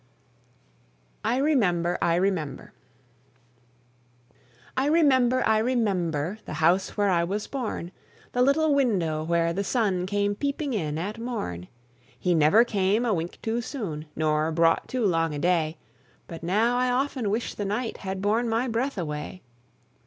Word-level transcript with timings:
I 1.23 1.37
REMEMBER, 1.37 1.99
I 2.01 2.15
REMEMBER. 2.15 2.73
I 4.75 4.85
remember, 4.87 5.43
I 5.45 5.59
remember 5.59 6.39
The 6.45 6.55
house 6.55 6.97
where 6.97 7.11
I 7.11 7.23
was 7.23 7.45
born, 7.45 7.91
The 8.31 8.41
little 8.41 8.73
window 8.73 9.23
where 9.23 9.53
the 9.53 9.63
sun 9.63 10.07
Came 10.07 10.33
peeping 10.33 10.73
in 10.73 10.97
at 10.97 11.19
morn; 11.19 11.67
He 12.17 12.33
never 12.33 12.65
came 12.65 13.05
a 13.05 13.13
wink 13.13 13.37
too 13.43 13.61
soon 13.61 14.07
Nor 14.15 14.51
brought 14.51 14.87
too 14.87 15.05
long 15.05 15.35
a 15.35 15.37
day; 15.37 15.77
But 16.27 16.41
now, 16.41 16.77
I 16.79 16.89
often 16.89 17.29
wish 17.29 17.53
the 17.53 17.65
night 17.65 17.97
Had 17.97 18.23
borne 18.23 18.49
my 18.49 18.67
breath 18.67 18.97
away. 18.97 19.43